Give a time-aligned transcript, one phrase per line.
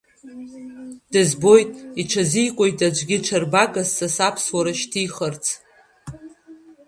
[1.11, 5.45] Дызбоит, иҽазикуеит аӡәгьы ҽырбагас са саԥсуара шьҭихырц.